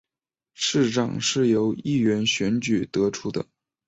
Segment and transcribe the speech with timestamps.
[0.55, 3.45] 市长是由议员选举得出的。